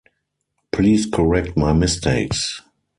Please 0.71 1.05
correct 1.05 1.55
my 1.55 1.73
mistakes. 1.73 2.63